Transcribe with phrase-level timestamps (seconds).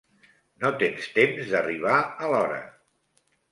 [0.63, 2.59] No tens temps d'arribar a l'hora.